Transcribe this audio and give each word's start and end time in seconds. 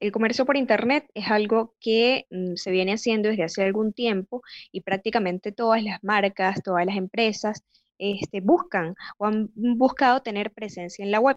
El 0.00 0.12
comercio 0.12 0.46
por 0.46 0.56
Internet 0.56 1.06
es 1.14 1.28
algo 1.28 1.74
que 1.80 2.26
mm, 2.30 2.54
se 2.54 2.70
viene 2.70 2.92
haciendo 2.92 3.28
desde 3.28 3.42
hace 3.42 3.64
algún 3.64 3.92
tiempo 3.92 4.42
y 4.70 4.82
prácticamente 4.82 5.50
todas 5.50 5.82
las 5.82 6.02
marcas, 6.04 6.62
todas 6.62 6.86
las 6.86 6.96
empresas 6.96 7.64
este, 7.98 8.40
buscan 8.40 8.94
o 9.16 9.26
han 9.26 9.50
buscado 9.56 10.22
tener 10.22 10.52
presencia 10.52 11.04
en 11.04 11.10
la 11.10 11.18
web. 11.18 11.36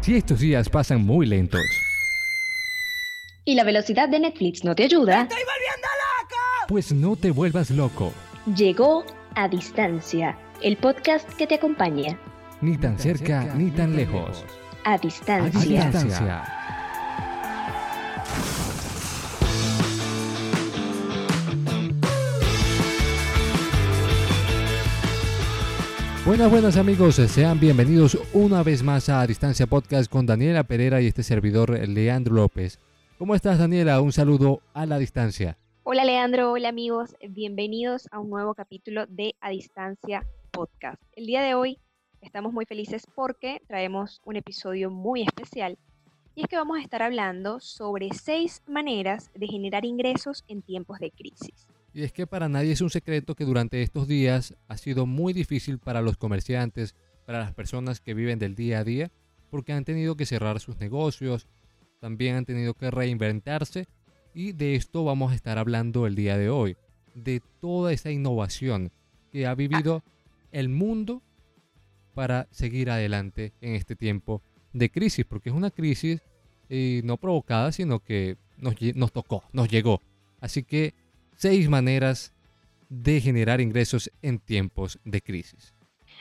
Si 0.00 0.16
estos 0.16 0.40
días 0.40 0.68
pasan 0.68 1.04
muy 1.06 1.26
lentos 1.26 1.60
y 3.44 3.54
la 3.54 3.62
velocidad 3.62 4.08
de 4.08 4.18
Netflix 4.18 4.64
no 4.64 4.74
te 4.74 4.82
ayuda, 4.84 5.22
¡Estoy 5.22 5.38
volviendo 5.44 5.88
loco! 5.88 6.36
pues 6.68 6.92
no 6.92 7.14
te 7.14 7.30
vuelvas 7.30 7.70
loco, 7.70 8.12
llegó 8.56 9.04
a 9.36 9.46
distancia, 9.48 10.36
el 10.60 10.76
podcast 10.76 11.28
que 11.34 11.46
te 11.46 11.54
acompaña. 11.54 12.18
ni 12.60 12.76
tan 12.78 12.98
cerca 12.98 13.54
ni 13.54 13.70
tan 13.70 13.94
lejos. 13.94 14.44
A 14.84 14.94
A 14.94 14.98
distancia. 14.98 15.60
distancia. 15.60 16.44
Buenas, 26.24 26.50
buenas 26.50 26.76
amigos, 26.76 27.16
sean 27.16 27.58
bienvenidos 27.58 28.16
una 28.32 28.62
vez 28.62 28.82
más 28.82 29.08
a 29.08 29.26
Distancia 29.26 29.66
Podcast 29.66 30.10
con 30.10 30.24
Daniela 30.24 30.62
Pereira 30.62 31.00
y 31.00 31.06
este 31.06 31.22
servidor 31.22 31.70
Leandro 31.88 32.34
López. 32.34 32.78
¿Cómo 33.18 33.34
estás 33.34 33.58
Daniela? 33.58 34.00
Un 34.00 34.12
saludo 34.12 34.62
a 34.72 34.86
la 34.86 34.98
distancia. 34.98 35.58
Hola 35.82 36.04
Leandro, 36.04 36.52
hola 36.52 36.68
amigos, 36.68 37.16
bienvenidos 37.28 38.08
a 38.12 38.20
un 38.20 38.30
nuevo 38.30 38.54
capítulo 38.54 39.06
de 39.06 39.34
A 39.40 39.50
Distancia 39.50 40.24
Podcast. 40.52 41.02
El 41.14 41.26
día 41.26 41.42
de 41.42 41.54
hoy 41.54 41.78
estamos 42.22 42.52
muy 42.52 42.64
felices 42.64 43.02
porque 43.14 43.60
traemos 43.66 44.20
un 44.24 44.36
episodio 44.36 44.90
muy 44.90 45.22
especial 45.22 45.76
y 46.34 46.42
es 46.42 46.48
que 46.48 46.56
vamos 46.56 46.78
a 46.78 46.82
estar 46.82 47.02
hablando 47.02 47.60
sobre 47.60 48.08
seis 48.14 48.62
maneras 48.66 49.30
de 49.34 49.46
generar 49.46 49.84
ingresos 49.84 50.44
en 50.48 50.62
tiempos 50.62 50.98
de 50.98 51.10
crisis. 51.10 51.66
Y 51.92 52.04
es 52.04 52.12
que 52.12 52.26
para 52.26 52.48
nadie 52.48 52.72
es 52.72 52.80
un 52.80 52.88
secreto 52.88 53.34
que 53.34 53.44
durante 53.44 53.82
estos 53.82 54.08
días 54.08 54.54
ha 54.68 54.78
sido 54.78 55.04
muy 55.04 55.34
difícil 55.34 55.78
para 55.78 56.00
los 56.00 56.16
comerciantes, 56.16 56.94
para 57.26 57.40
las 57.40 57.52
personas 57.52 58.00
que 58.00 58.14
viven 58.14 58.38
del 58.38 58.54
día 58.54 58.78
a 58.78 58.84
día, 58.84 59.10
porque 59.50 59.74
han 59.74 59.84
tenido 59.84 60.16
que 60.16 60.24
cerrar 60.24 60.58
sus 60.60 60.78
negocios, 60.78 61.46
también 62.00 62.36
han 62.36 62.46
tenido 62.46 62.72
que 62.72 62.90
reinventarse 62.90 63.86
y 64.32 64.52
de 64.52 64.74
esto 64.74 65.04
vamos 65.04 65.32
a 65.32 65.34
estar 65.34 65.58
hablando 65.58 66.06
el 66.06 66.14
día 66.14 66.38
de 66.38 66.48
hoy, 66.48 66.78
de 67.14 67.42
toda 67.60 67.92
esa 67.92 68.10
innovación 68.10 68.90
que 69.30 69.46
ha 69.46 69.54
vivido 69.54 70.02
el 70.50 70.70
mundo 70.70 71.20
para 72.14 72.46
seguir 72.50 72.90
adelante 72.90 73.52
en 73.60 73.74
este 73.74 73.96
tiempo 73.96 74.42
de 74.72 74.90
crisis, 74.90 75.24
porque 75.24 75.50
es 75.50 75.54
una 75.54 75.70
crisis 75.70 76.20
eh, 76.68 77.02
no 77.04 77.16
provocada, 77.16 77.72
sino 77.72 78.00
que 78.00 78.36
nos, 78.56 78.74
nos 78.94 79.12
tocó, 79.12 79.44
nos 79.52 79.68
llegó. 79.68 80.00
Así 80.40 80.62
que 80.62 80.94
seis 81.36 81.68
maneras 81.68 82.32
de 82.88 83.20
generar 83.20 83.60
ingresos 83.60 84.10
en 84.22 84.38
tiempos 84.38 84.98
de 85.04 85.20
crisis. 85.22 85.74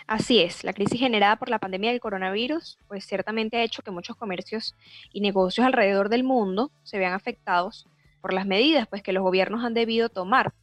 Así 0.07 0.39
es, 0.39 0.63
la 0.63 0.73
crisis 0.73 0.99
generada 0.99 1.35
por 1.35 1.49
la 1.49 1.59
pandemia 1.59 1.91
del 1.91 1.99
coronavirus, 1.99 2.77
pues 2.87 3.05
ciertamente 3.05 3.57
ha 3.57 3.63
hecho 3.63 3.81
que 3.81 3.91
muchos 3.91 4.15
comercios 4.15 4.75
y 5.13 5.21
negocios 5.21 5.65
alrededor 5.65 6.09
del 6.09 6.23
mundo 6.23 6.71
se 6.83 6.97
vean 6.97 7.13
afectados 7.13 7.87
por 8.21 8.33
las 8.33 8.45
medidas 8.45 8.87
pues, 8.87 9.03
que 9.03 9.13
los 9.13 9.23
gobiernos 9.23 9.63
han 9.63 9.73
debido 9.73 10.09
tomar. 10.09 10.53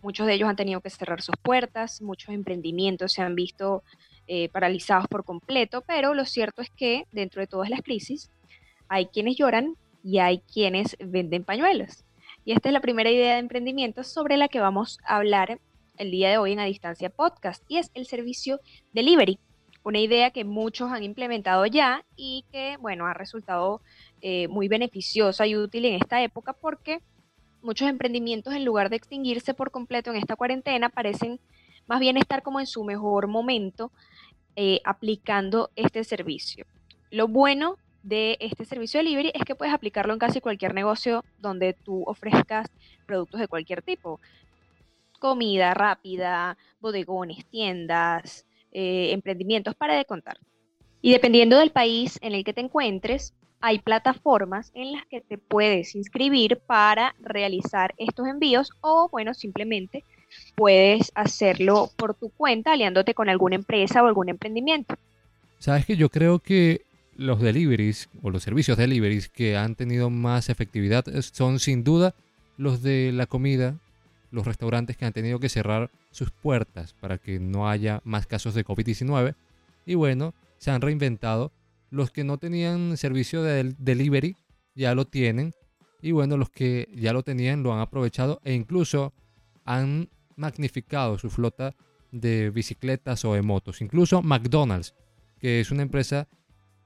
Muchos 0.00 0.26
de 0.26 0.34
ellos 0.34 0.48
han 0.48 0.56
tenido 0.56 0.80
que 0.80 0.90
cerrar 0.90 1.22
sus 1.22 1.36
puertas, 1.42 2.00
muchos 2.02 2.34
emprendimientos 2.34 3.12
se 3.12 3.22
han 3.22 3.34
visto 3.34 3.82
eh, 4.30 4.50
paralizados 4.50 5.08
por 5.08 5.24
completo, 5.24 5.82
pero 5.86 6.12
lo 6.12 6.26
cierto 6.26 6.60
es 6.60 6.68
que 6.68 7.06
dentro 7.12 7.40
de 7.40 7.46
todas 7.46 7.70
las 7.70 7.80
crisis 7.80 8.30
hay 8.86 9.06
quienes 9.06 9.36
lloran 9.36 9.74
y 10.04 10.18
hay 10.18 10.40
quienes 10.52 10.96
venden 11.00 11.44
pañuelos. 11.44 12.04
Y 12.44 12.52
esta 12.52 12.68
es 12.68 12.72
la 12.74 12.80
primera 12.80 13.10
idea 13.10 13.34
de 13.34 13.40
emprendimiento 13.40 14.04
sobre 14.04 14.36
la 14.36 14.48
que 14.48 14.60
vamos 14.60 14.98
a 15.06 15.16
hablar 15.16 15.58
el 15.96 16.10
día 16.10 16.30
de 16.30 16.38
hoy 16.38 16.52
en 16.52 16.60
A 16.60 16.64
Distancia 16.64 17.10
Podcast 17.10 17.64
y 17.68 17.78
es 17.78 17.90
el 17.94 18.06
servicio 18.06 18.60
delivery. 18.92 19.38
Una 19.82 19.98
idea 19.98 20.30
que 20.30 20.44
muchos 20.44 20.92
han 20.92 21.04
implementado 21.04 21.64
ya 21.66 22.04
y 22.14 22.44
que, 22.52 22.76
bueno, 22.78 23.06
ha 23.06 23.14
resultado 23.14 23.80
eh, 24.20 24.46
muy 24.48 24.68
beneficiosa 24.68 25.46
y 25.46 25.56
útil 25.56 25.86
en 25.86 25.94
esta 25.94 26.22
época 26.22 26.52
porque 26.52 27.00
muchos 27.62 27.88
emprendimientos, 27.88 28.54
en 28.54 28.64
lugar 28.64 28.90
de 28.90 28.96
extinguirse 28.96 29.54
por 29.54 29.70
completo 29.70 30.10
en 30.10 30.16
esta 30.16 30.36
cuarentena, 30.36 30.90
parecen 30.90 31.40
más 31.86 32.00
bien 32.00 32.16
estar 32.16 32.42
como 32.42 32.60
en 32.60 32.66
su 32.66 32.84
mejor 32.84 33.26
momento 33.26 33.90
eh, 34.60 34.80
aplicando 34.82 35.70
este 35.76 36.02
servicio. 36.02 36.66
Lo 37.12 37.28
bueno 37.28 37.76
de 38.02 38.36
este 38.40 38.64
servicio 38.64 38.98
delivery 38.98 39.30
es 39.32 39.44
que 39.44 39.54
puedes 39.54 39.72
aplicarlo 39.72 40.12
en 40.12 40.18
casi 40.18 40.40
cualquier 40.40 40.74
negocio 40.74 41.24
donde 41.38 41.74
tú 41.74 42.02
ofrezcas 42.08 42.66
productos 43.06 43.38
de 43.38 43.46
cualquier 43.46 43.82
tipo 43.82 44.18
comida 45.20 45.74
rápida, 45.74 46.58
bodegones, 46.80 47.46
tiendas, 47.46 48.46
eh, 48.72 49.12
emprendimientos, 49.12 49.76
para 49.76 49.94
de 49.94 50.04
contar. 50.04 50.38
Y 51.02 51.12
dependiendo 51.12 51.56
del 51.56 51.70
país 51.70 52.18
en 52.20 52.34
el 52.34 52.42
que 52.42 52.52
te 52.52 52.60
encuentres, 52.60 53.34
hay 53.60 53.78
plataformas 53.78 54.72
en 54.74 54.90
las 54.90 55.06
que 55.06 55.20
te 55.20 55.38
puedes 55.38 55.94
inscribir 55.94 56.58
para 56.66 57.14
realizar 57.20 57.94
estos 57.96 58.26
envíos 58.26 58.72
o, 58.80 59.08
bueno, 59.08 59.34
simplemente 59.34 60.02
puedes 60.54 61.12
hacerlo 61.14 61.90
por 61.96 62.14
tu 62.14 62.30
cuenta 62.30 62.72
aliándote 62.72 63.14
con 63.14 63.28
alguna 63.28 63.56
empresa 63.56 64.02
o 64.02 64.06
algún 64.06 64.28
emprendimiento. 64.28 64.94
Sabes 65.58 65.86
que 65.86 65.96
yo 65.96 66.08
creo 66.08 66.38
que 66.38 66.82
los 67.16 67.40
deliveries 67.40 68.08
o 68.22 68.30
los 68.30 68.42
servicios 68.44 68.78
deliveries 68.78 69.28
que 69.28 69.56
han 69.56 69.74
tenido 69.74 70.08
más 70.10 70.48
efectividad 70.48 71.04
son 71.32 71.58
sin 71.58 71.82
duda 71.82 72.14
los 72.56 72.82
de 72.82 73.10
la 73.12 73.26
comida, 73.26 73.74
los 74.30 74.46
restaurantes 74.46 74.96
que 74.96 75.04
han 75.04 75.12
tenido 75.12 75.38
que 75.40 75.48
cerrar 75.48 75.90
sus 76.10 76.30
puertas 76.30 76.92
para 77.00 77.18
que 77.18 77.38
no 77.40 77.68
haya 77.68 78.00
más 78.04 78.26
casos 78.26 78.54
de 78.54 78.64
COVID-19. 78.64 79.34
Y 79.86 79.94
bueno, 79.94 80.34
se 80.58 80.70
han 80.70 80.80
reinventado. 80.80 81.50
Los 81.90 82.10
que 82.10 82.22
no 82.24 82.36
tenían 82.38 82.96
servicio 82.96 83.42
de 83.42 83.54
del- 83.54 83.76
delivery 83.78 84.36
ya 84.74 84.94
lo 84.94 85.06
tienen. 85.06 85.54
Y 86.02 86.12
bueno, 86.12 86.36
los 86.36 86.50
que 86.50 86.88
ya 86.94 87.12
lo 87.12 87.22
tenían 87.22 87.62
lo 87.62 87.72
han 87.72 87.80
aprovechado 87.80 88.40
e 88.44 88.52
incluso 88.54 89.12
han 89.64 90.08
magnificado 90.38 91.18
su 91.18 91.28
flota 91.28 91.74
de 92.10 92.50
bicicletas 92.50 93.24
o 93.24 93.34
de 93.34 93.42
motos. 93.42 93.82
Incluso 93.82 94.22
McDonald's, 94.22 94.94
que 95.38 95.60
es 95.60 95.70
una 95.70 95.82
empresa 95.82 96.28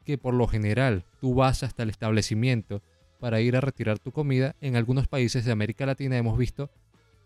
que 0.04 0.18
por 0.18 0.34
lo 0.34 0.48
general 0.48 1.04
tú 1.20 1.34
vas 1.34 1.62
hasta 1.62 1.84
el 1.84 1.90
establecimiento 1.90 2.82
para 3.20 3.40
ir 3.40 3.56
a 3.56 3.60
retirar 3.60 3.98
tu 3.98 4.10
comida. 4.10 4.56
En 4.60 4.74
algunos 4.74 5.06
países 5.06 5.44
de 5.44 5.52
América 5.52 5.86
Latina 5.86 6.16
hemos 6.16 6.36
visto 6.36 6.70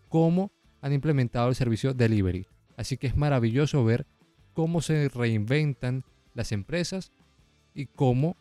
cómo 0.09 0.51
han 0.81 0.93
implementado 0.93 1.49
el 1.49 1.55
servicio 1.55 1.93
delivery. 1.93 2.45
Así 2.75 2.97
que 2.97 3.07
es 3.07 3.17
maravilloso 3.17 3.83
ver 3.83 4.05
cómo 4.53 4.81
se 4.81 5.09
reinventan 5.09 6.03
las 6.35 6.51
empresas 6.51 7.11
y 7.73 7.87
cómo 7.87 8.37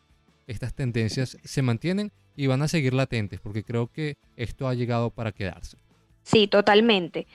estas 0.46 0.74
tendencias 0.74 1.38
se 1.42 1.62
mantienen 1.62 2.12
y 2.36 2.46
van 2.46 2.60
a 2.62 2.68
seguir 2.68 2.92
latentes, 2.92 3.40
porque 3.40 3.64
creo 3.64 3.86
que 3.88 4.18
esto 4.36 4.68
ha 4.68 4.74
llegado 4.74 5.10
para 5.10 5.32
quedarse. 5.32 5.78
Sí, 6.22 6.46
totalmente. 6.46 7.26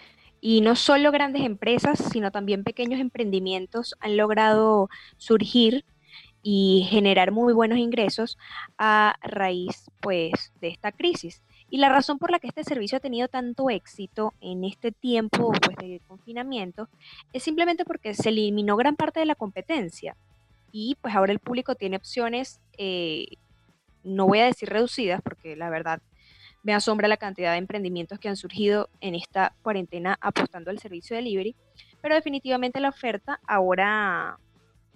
Y 0.42 0.62
no 0.62 0.76
solo 0.76 1.12
grandes 1.12 1.44
empresas, 1.44 2.00
sino 2.12 2.32
también 2.32 2.64
pequeños 2.64 3.00
emprendimientos 3.00 3.96
han 4.00 4.18
logrado 4.18 4.90
surgir 5.18 5.86
y 6.44 6.88
generar 6.90 7.32
muy 7.32 7.54
buenos 7.54 7.78
ingresos 7.78 8.38
a 8.78 9.16
raíz 9.22 9.92
pues 10.02 10.52
de 10.60 10.70
esta 10.70 10.92
crisis. 10.92 11.42
Y 11.70 11.78
la 11.78 11.90
razón 11.90 12.18
por 12.20 12.32
la 12.32 12.40
que 12.40 12.48
este 12.48 12.64
servicio 12.64 12.98
ha 12.98 13.02
tenido 13.02 13.28
tanto 13.28 13.70
éxito 13.70 14.34
en 14.42 14.66
este 14.66 14.92
tiempo 14.92 15.54
pues, 15.64 15.78
de 15.78 16.02
confinamiento 16.08 16.90
es 17.32 17.44
simplemente 17.44 17.86
porque 17.86 18.14
se 18.14 18.30
eliminó 18.30 18.76
gran 18.76 18.96
parte 18.96 19.20
de 19.20 19.26
la 19.26 19.36
competencia 19.36 20.18
y 20.72 20.98
pues 21.02 21.16
ahora 21.16 21.32
el 21.32 21.40
público 21.40 21.76
tiene 21.76 21.98
opciones, 21.98 22.60
eh, 22.78 23.26
no 24.04 24.28
voy 24.28 24.40
a 24.40 24.46
decir 24.46 24.70
reducidas 24.70 25.22
porque 25.22 25.56
la 25.56 25.70
verdad 25.70 26.02
me 26.64 26.74
asombra 26.74 27.08
la 27.08 27.18
cantidad 27.18 27.52
de 27.52 27.58
emprendimientos 27.58 28.20
que 28.20 28.30
han 28.30 28.36
surgido 28.36 28.90
en 29.00 29.16
esta 29.16 29.56
cuarentena 29.62 30.18
apostando 30.22 30.70
al 30.70 30.80
servicio 30.80 31.16
delivery, 31.16 31.56
pero 32.02 32.16
definitivamente 32.16 32.80
la 32.80 32.90
oferta 32.90 33.40
ahora 33.48 34.38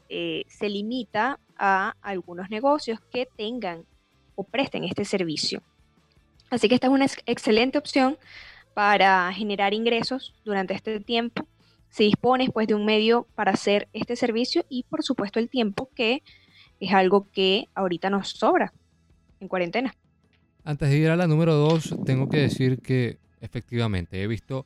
eh, 0.09 0.43
se 0.47 0.69
limita 0.69 1.39
a 1.57 1.95
algunos 2.01 2.49
negocios 2.49 2.99
que 3.11 3.27
tengan 3.35 3.85
o 4.35 4.43
presten 4.43 4.83
este 4.83 5.05
servicio. 5.05 5.61
Así 6.49 6.69
que 6.69 6.75
esta 6.75 6.87
es 6.87 6.93
una 6.93 7.05
ex- 7.05 7.21
excelente 7.25 7.77
opción 7.77 8.17
para 8.73 9.31
generar 9.33 9.73
ingresos 9.73 10.35
durante 10.43 10.73
este 10.73 10.99
tiempo. 10.99 11.47
Si 11.89 12.03
dispones 12.03 12.49
pues 12.53 12.67
de 12.67 12.75
un 12.75 12.85
medio 12.85 13.25
para 13.35 13.51
hacer 13.51 13.87
este 13.93 14.15
servicio 14.15 14.65
y 14.69 14.83
por 14.83 15.01
supuesto 15.03 15.39
el 15.39 15.49
tiempo 15.49 15.89
que 15.95 16.21
es 16.79 16.93
algo 16.93 17.29
que 17.31 17.69
ahorita 17.73 18.09
nos 18.09 18.29
sobra 18.29 18.73
en 19.39 19.47
cuarentena. 19.47 19.95
Antes 20.67 20.89
de 20.89 20.97
ir 20.97 21.09
a 21.09 21.15
la 21.15 21.27
número 21.27 21.53
2, 21.53 21.97
tengo 22.05 22.27
que 22.27 22.37
decir 22.37 22.79
que 22.79 23.19
efectivamente 23.39 24.23
he 24.23 24.25
visto 24.25 24.65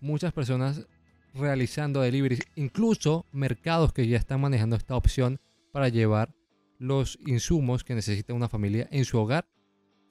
muchas 0.00 0.32
personas 0.32 0.86
realizando 1.34 2.02
deliveries, 2.02 2.42
incluso 2.54 3.26
mercados 3.32 3.92
que 3.92 4.06
ya 4.06 4.16
están 4.16 4.40
manejando 4.40 4.76
esta 4.76 4.94
opción 4.94 5.40
para 5.72 5.88
llevar 5.88 6.32
los 6.78 7.18
insumos 7.26 7.82
que 7.82 7.96
necesita 7.96 8.32
una 8.32 8.48
familia 8.48 8.86
en 8.92 9.04
su 9.04 9.18
hogar 9.18 9.48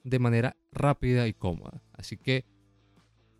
de 0.03 0.19
manera 0.19 0.57
rápida 0.73 1.25
y 1.25 1.33
cómoda. 1.33 1.81
Así 1.93 2.17
que, 2.17 2.43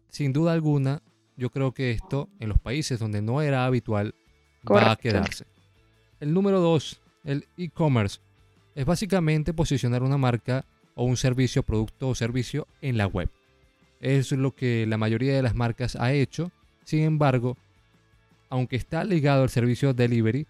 sin 0.08 0.32
duda 0.32 0.54
alguna, 0.54 1.04
yo 1.36 1.50
creo 1.50 1.74
que 1.74 1.92
esto 1.92 2.30
en 2.40 2.48
los 2.48 2.60
países 2.60 2.98
donde 2.98 3.22
no 3.22 3.42
era 3.42 3.66
habitual 3.66 4.16
va 4.72 4.94
a 4.94 4.96
quedarse. 4.96 5.48
El 6.22 6.34
número 6.34 6.62
dos, 6.62 7.02
el 7.26 7.46
e-commerce, 7.58 8.22
es 8.74 8.86
básicamente 8.86 9.54
posicionar 9.54 10.02
una 10.02 10.18
marca 10.18 10.66
o 10.96 11.04
un 11.04 11.18
servicio, 11.18 11.64
producto 11.64 12.10
o 12.10 12.16
servicio 12.16 12.68
en 12.82 12.98
la 12.98 13.08
web. 13.08 13.30
Es 14.00 14.32
lo 14.32 14.56
que 14.56 14.86
la 14.86 14.98
mayoría 14.98 15.36
de 15.36 15.42
las 15.42 15.56
marcas 15.56 15.96
ha 15.96 16.14
hecho. 16.14 16.52
Sin 16.84 17.04
embargo, 17.04 17.58
aunque 18.50 18.76
está 18.76 19.04
ligado 19.04 19.44
al 19.44 19.50
servicio 19.50 19.94
delivery, 19.94 20.48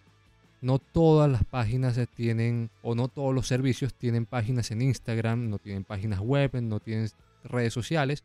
no 0.61 0.79
todas 0.79 1.29
las 1.29 1.45
páginas 1.45 1.99
tienen 2.15 2.69
o 2.81 2.95
no 2.95 3.07
todos 3.07 3.33
los 3.33 3.47
servicios 3.47 3.93
tienen 3.93 4.25
páginas 4.25 4.71
en 4.71 4.81
Instagram, 4.81 5.49
no 5.49 5.57
tienen 5.57 5.83
páginas 5.83 6.19
web, 6.19 6.51
no 6.61 6.79
tienen 6.79 7.09
redes 7.43 7.73
sociales. 7.73 8.23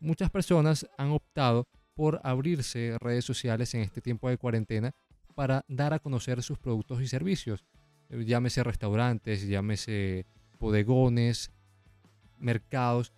Muchas 0.00 0.30
personas 0.30 0.86
han 0.98 1.10
optado 1.10 1.66
por 1.94 2.20
abrirse 2.24 2.96
redes 3.00 3.24
sociales 3.24 3.72
en 3.74 3.82
este 3.82 4.00
tiempo 4.00 4.28
de 4.28 4.36
cuarentena 4.36 4.92
para 5.34 5.64
dar 5.68 5.94
a 5.94 5.98
conocer 5.98 6.42
sus 6.42 6.58
productos 6.58 7.00
y 7.00 7.06
servicios. 7.06 7.64
Llámese 8.10 8.62
restaurantes, 8.62 9.46
llámese 9.46 10.26
bodegones, 10.64 11.50
mercados, 12.38 13.12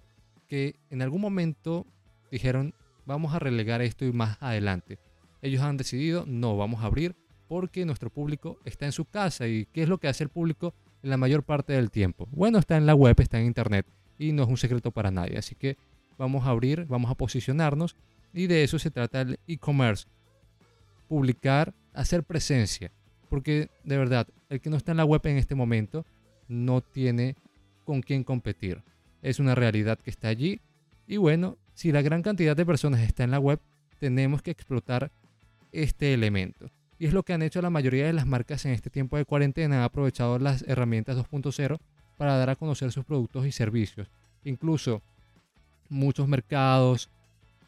que 0.48 0.74
en 0.90 1.00
algún 1.00 1.20
momento 1.20 1.86
dijeron 2.30 2.74
vamos 3.06 3.34
a 3.34 3.38
relegar 3.38 3.82
esto 3.82 4.04
y 4.04 4.12
más 4.12 4.36
adelante. 4.40 4.98
Ellos 5.42 5.62
han 5.62 5.76
decidido 5.76 6.24
no, 6.26 6.56
vamos 6.56 6.82
a 6.82 6.86
abrir 6.86 7.14
porque 7.48 7.86
nuestro 7.86 8.10
público 8.10 8.58
está 8.64 8.86
en 8.86 8.92
su 8.92 9.04
casa 9.04 9.46
y 9.46 9.66
¿qué 9.66 9.84
es 9.84 9.88
lo 9.88 9.98
que 9.98 10.08
hace 10.08 10.24
el 10.24 10.30
público 10.30 10.74
en 11.04 11.10
la 11.10 11.16
mayor 11.16 11.44
parte 11.44 11.72
del 11.72 11.92
tiempo? 11.92 12.26
Bueno, 12.32 12.58
está 12.58 12.76
en 12.76 12.84
la 12.84 12.96
web, 12.96 13.14
está 13.20 13.38
en 13.38 13.46
internet 13.46 13.86
y 14.18 14.32
no 14.32 14.42
es 14.42 14.48
un 14.48 14.56
secreto 14.56 14.90
para 14.90 15.12
nadie. 15.12 15.38
Así 15.38 15.54
que 15.54 15.76
vamos 16.18 16.46
a 16.46 16.50
abrir, 16.50 16.84
vamos 16.86 17.12
a 17.12 17.14
posicionarnos 17.14 17.94
y 18.34 18.48
de 18.48 18.64
eso 18.64 18.80
se 18.80 18.90
trata 18.90 19.20
el 19.20 19.38
e-commerce. 19.46 20.06
Publicar, 21.06 21.72
hacer 21.94 22.24
presencia. 22.24 22.90
Porque 23.30 23.70
de 23.84 23.98
verdad, 23.98 24.26
el 24.48 24.60
que 24.60 24.68
no 24.68 24.76
está 24.76 24.90
en 24.90 24.96
la 24.96 25.04
web 25.04 25.20
en 25.26 25.36
este 25.36 25.54
momento 25.54 26.04
no 26.48 26.80
tiene 26.80 27.36
con 27.84 28.02
quién 28.02 28.24
competir. 28.24 28.82
Es 29.22 29.38
una 29.38 29.54
realidad 29.54 29.98
que 29.98 30.10
está 30.10 30.28
allí. 30.28 30.60
Y 31.06 31.16
bueno, 31.16 31.56
si 31.74 31.92
la 31.92 32.02
gran 32.02 32.22
cantidad 32.22 32.56
de 32.56 32.66
personas 32.66 33.00
está 33.00 33.24
en 33.24 33.30
la 33.30 33.38
web, 33.38 33.60
tenemos 33.98 34.42
que 34.42 34.50
explotar 34.50 35.10
este 35.72 36.14
elemento. 36.14 36.70
Y 36.98 37.06
es 37.06 37.12
lo 37.12 37.22
que 37.22 37.32
han 37.32 37.42
hecho 37.42 37.60
la 37.60 37.70
mayoría 37.70 38.06
de 38.06 38.12
las 38.12 38.26
marcas 38.26 38.64
en 38.64 38.72
este 38.72 38.90
tiempo 38.90 39.16
de 39.16 39.24
cuarentena. 39.24 39.78
Han 39.78 39.82
aprovechado 39.82 40.38
las 40.38 40.62
herramientas 40.62 41.16
2.0 41.16 41.78
para 42.16 42.36
dar 42.36 42.50
a 42.50 42.56
conocer 42.56 42.92
sus 42.92 43.04
productos 43.04 43.46
y 43.46 43.52
servicios. 43.52 44.08
Incluso 44.44 45.02
muchos 45.88 46.28
mercados, 46.28 47.10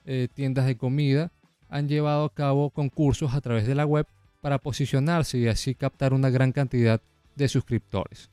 eh, 0.06 0.28
tiendas 0.32 0.66
de 0.66 0.76
comida 0.76 1.30
han 1.68 1.88
llevado 1.88 2.24
a 2.24 2.32
cabo 2.32 2.70
concursos 2.70 3.34
a 3.34 3.40
través 3.40 3.66
de 3.66 3.74
la 3.74 3.84
web 3.84 4.06
para 4.40 4.58
posicionarse 4.58 5.38
y 5.38 5.48
así 5.48 5.74
captar 5.74 6.14
una 6.14 6.30
gran 6.30 6.52
cantidad 6.52 7.00
de 7.36 7.48
suscriptores. 7.48 8.30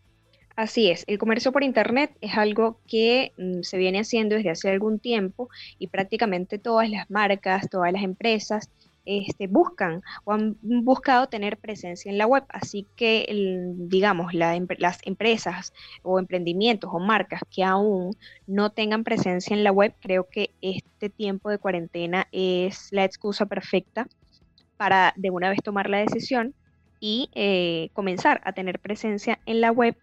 Así 0.56 0.90
es, 0.90 1.04
el 1.07 1.18
comercio 1.18 1.52
por 1.52 1.63
Internet 1.63 2.16
es 2.22 2.38
algo 2.38 2.80
que 2.88 3.34
mm, 3.38 3.62
se 3.63 3.78
viene 3.78 4.00
haciendo 4.00 4.36
desde 4.36 4.52
hace 4.52 4.69
algún 4.69 5.00
tiempo 5.00 5.50
y 5.80 5.88
prácticamente 5.88 6.60
todas 6.60 6.90
las 6.90 7.10
marcas, 7.10 7.69
todas 7.69 7.92
las 7.92 8.04
empresas 8.04 8.69
este, 9.04 9.48
buscan 9.48 10.02
o 10.24 10.31
han 10.31 10.57
buscado 10.62 11.28
tener 11.28 11.57
presencia 11.57 12.10
en 12.10 12.18
la 12.18 12.25
web. 12.25 12.44
Así 12.50 12.88
que, 12.96 13.28
digamos, 13.75 14.34
las 14.34 15.00
empresas 15.04 15.74
o 16.04 16.19
emprendimientos 16.19 16.90
o 16.94 17.00
marcas 17.00 17.42
que 17.54 17.63
aún 17.63 18.16
no 18.48 18.72
tengan 18.72 19.04
presencia 19.04 19.56
en 19.56 19.63
la 19.63 19.74
web, 19.74 19.94
creo 20.00 20.28
que 20.30 20.52
este 20.62 21.10
tiempo 21.10 21.50
de 21.50 21.57
cuarentena 21.57 22.28
es 22.31 22.88
la 22.92 23.04
excusa 23.04 23.46
perfecta 23.46 24.07
para 24.78 25.13
de 25.18 25.30
una 25.31 25.50
vez 25.50 25.60
tomar 25.63 25.90
la 25.90 26.00
decisión 26.00 26.54
y 27.00 27.30
eh, 27.36 27.90
comenzar 27.94 28.42
a 28.46 28.54
tener 28.54 28.80
presencia 28.80 29.40
en 29.46 29.62
la 29.62 29.72
web 29.72 29.96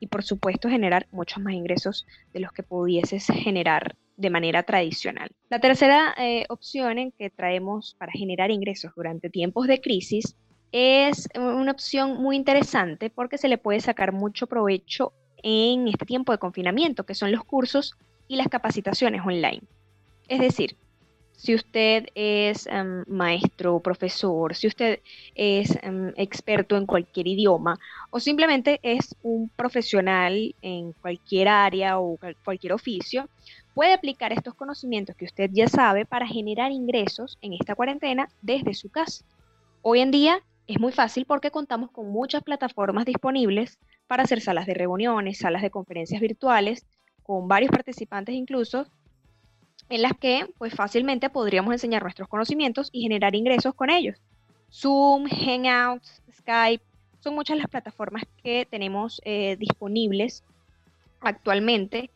y 0.00 0.08
por 0.08 0.22
supuesto 0.22 0.68
generar 0.68 1.06
muchos 1.10 1.42
más 1.42 1.54
ingresos 1.54 2.06
de 2.32 2.40
los 2.40 2.52
que 2.52 2.62
pudieses 2.62 3.26
generar 3.26 3.96
de 4.16 4.30
manera 4.30 4.62
tradicional. 4.62 5.30
La 5.48 5.60
tercera 5.60 6.14
eh, 6.18 6.44
opción 6.48 6.98
en 6.98 7.12
que 7.12 7.30
traemos 7.30 7.94
para 7.98 8.12
generar 8.12 8.50
ingresos 8.50 8.92
durante 8.96 9.30
tiempos 9.30 9.66
de 9.66 9.80
crisis 9.80 10.36
es 10.72 11.28
una 11.34 11.72
opción 11.72 12.20
muy 12.20 12.36
interesante 12.36 13.10
porque 13.10 13.38
se 13.38 13.48
le 13.48 13.58
puede 13.58 13.80
sacar 13.80 14.12
mucho 14.12 14.46
provecho 14.46 15.12
en 15.42 15.86
este 15.88 16.06
tiempo 16.06 16.32
de 16.32 16.38
confinamiento, 16.38 17.04
que 17.04 17.14
son 17.14 17.30
los 17.30 17.44
cursos 17.44 17.94
y 18.28 18.36
las 18.36 18.48
capacitaciones 18.48 19.22
online. 19.24 19.62
Es 20.28 20.40
decir, 20.40 20.76
si 21.36 21.54
usted 21.54 22.06
es 22.14 22.66
em, 22.66 23.04
maestro, 23.06 23.78
profesor, 23.80 24.54
si 24.54 24.66
usted 24.66 25.00
es 25.34 25.78
em, 25.82 26.12
experto 26.16 26.76
en 26.76 26.86
cualquier 26.86 27.26
idioma 27.26 27.78
o 28.10 28.18
simplemente 28.20 28.80
es 28.82 29.14
un 29.22 29.50
profesional 29.50 30.54
en 30.62 30.92
cualquier 30.92 31.48
área 31.48 31.98
o 31.98 32.18
cualquier 32.42 32.72
oficio, 32.72 33.28
puede 33.74 33.92
aplicar 33.92 34.32
estos 34.32 34.54
conocimientos 34.54 35.14
que 35.14 35.26
usted 35.26 35.50
ya 35.52 35.68
sabe 35.68 36.06
para 36.06 36.26
generar 36.26 36.72
ingresos 36.72 37.38
en 37.42 37.52
esta 37.52 37.74
cuarentena 37.74 38.28
desde 38.40 38.72
su 38.72 38.88
casa. 38.88 39.24
Hoy 39.82 40.00
en 40.00 40.10
día 40.10 40.40
es 40.66 40.80
muy 40.80 40.92
fácil 40.92 41.26
porque 41.26 41.50
contamos 41.50 41.90
con 41.90 42.10
muchas 42.10 42.42
plataformas 42.42 43.04
disponibles 43.04 43.78
para 44.06 44.22
hacer 44.22 44.40
salas 44.40 44.66
de 44.66 44.74
reuniones, 44.74 45.38
salas 45.38 45.62
de 45.62 45.70
conferencias 45.70 46.20
virtuales, 46.20 46.86
con 47.22 47.48
varios 47.48 47.70
participantes 47.70 48.34
incluso, 48.34 48.86
en 49.88 50.02
las 50.02 50.12
que 50.18 50.46
pues 50.58 50.74
fácilmente 50.74 51.30
podríamos 51.30 51.72
enseñar 51.72 52.02
nuestros 52.02 52.28
conocimientos 52.28 52.88
y 52.92 53.02
generar 53.02 53.34
ingresos 53.34 53.74
con 53.74 53.90
ellos. 53.90 54.16
Zoom, 54.72 55.26
Hangouts, 55.28 56.22
Skype, 56.38 56.84
son 57.20 57.34
muchas 57.34 57.58
las 57.58 57.68
plataformas 57.68 58.24
que 58.42 58.66
tenemos 58.70 59.20
eh, 59.24 59.56
disponibles 59.58 60.44
actualmente 61.20 62.10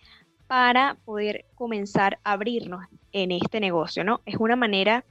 para 0.46 0.96
poder 1.05 1.44
comenzar 1.55 2.19
a 2.25 2.32
abrirnos 2.32 2.84
en 3.12 3.31
este 3.32 3.61
negocio, 3.61 4.05
¿no? 4.05 4.20
Es 4.26 4.37
una 4.37 4.56
manera, 4.56 5.05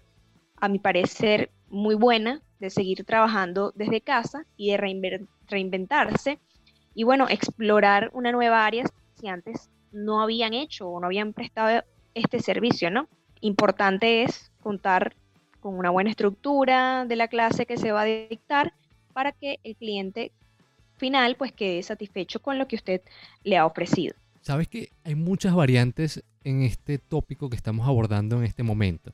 a 0.57 0.67
mi 0.67 0.79
parecer, 0.79 1.49
muy 1.69 1.95
buena 1.95 2.41
de 2.59 2.69
seguir 2.69 3.05
trabajando 3.05 3.71
desde 3.75 4.01
casa 4.01 4.45
y 4.57 4.71
de 4.71 5.27
reinventarse 5.47 6.39
y, 6.93 7.03
bueno, 7.03 7.27
explorar 7.29 8.09
una 8.13 8.31
nueva 8.31 8.65
área 8.65 8.83
si 9.15 9.27
antes 9.27 9.69
no 9.91 10.21
habían 10.21 10.53
hecho 10.53 10.89
o 10.89 10.99
no 10.99 11.07
habían 11.07 11.33
prestado 11.33 11.83
este 12.13 12.39
servicio, 12.39 12.89
¿no? 12.89 13.07
Importante 13.41 14.23
es 14.23 14.51
contar 14.61 15.15
con 15.59 15.75
una 15.75 15.89
buena 15.89 16.09
estructura 16.09 17.05
de 17.05 17.15
la 17.15 17.27
clase 17.27 17.65
que 17.65 17.77
se 17.77 17.91
va 17.91 18.01
a 18.01 18.05
dictar 18.05 18.73
para 19.13 19.31
que 19.31 19.59
el 19.63 19.75
cliente 19.75 20.31
final 20.97 21.35
pues 21.35 21.51
quede 21.51 21.81
satisfecho 21.83 22.41
con 22.41 22.57
lo 22.57 22.67
que 22.67 22.75
usted 22.75 23.01
le 23.43 23.57
ha 23.57 23.65
ofrecido. 23.65 24.15
Sabes 24.41 24.67
que 24.67 24.89
hay 25.03 25.15
muchas 25.15 25.53
variantes 25.53 26.23
en 26.43 26.63
este 26.63 26.97
tópico 26.97 27.49
que 27.49 27.55
estamos 27.55 27.87
abordando 27.87 28.37
en 28.37 28.45
este 28.45 28.63
momento, 28.63 29.13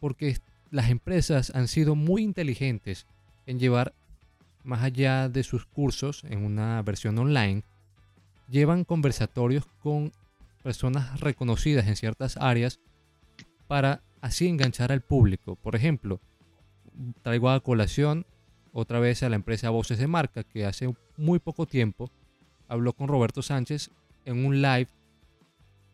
porque 0.00 0.36
las 0.70 0.90
empresas 0.90 1.52
han 1.54 1.68
sido 1.68 1.94
muy 1.94 2.22
inteligentes 2.22 3.06
en 3.46 3.58
llevar 3.58 3.92
más 4.62 4.82
allá 4.82 5.28
de 5.28 5.42
sus 5.42 5.66
cursos 5.66 6.24
en 6.24 6.44
una 6.44 6.82
versión 6.82 7.18
online, 7.18 7.62
llevan 8.48 8.84
conversatorios 8.84 9.66
con 9.82 10.12
personas 10.62 11.20
reconocidas 11.20 11.86
en 11.86 11.96
ciertas 11.96 12.36
áreas 12.36 12.80
para 13.66 14.02
así 14.20 14.48
enganchar 14.48 14.92
al 14.92 15.00
público. 15.00 15.56
Por 15.56 15.76
ejemplo, 15.76 16.20
traigo 17.22 17.50
a 17.50 17.60
colación 17.60 18.26
otra 18.72 19.00
vez 19.00 19.22
a 19.22 19.28
la 19.28 19.36
empresa 19.36 19.70
Voces 19.70 19.98
de 19.98 20.06
Marca 20.06 20.44
que 20.44 20.66
hace 20.66 20.92
muy 21.16 21.38
poco 21.38 21.66
tiempo 21.66 22.10
habló 22.68 22.92
con 22.92 23.08
Roberto 23.08 23.42
Sánchez 23.42 23.90
en 24.24 24.44
un 24.44 24.62
live 24.62 24.88